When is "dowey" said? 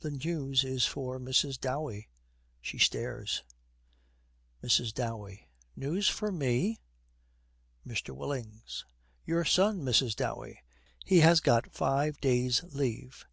1.60-2.08, 4.92-5.46, 10.16-10.64